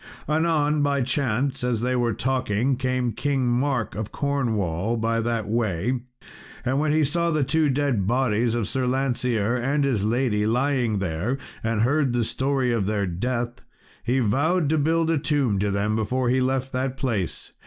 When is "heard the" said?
11.81-12.23